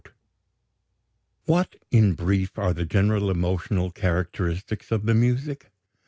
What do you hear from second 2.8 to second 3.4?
general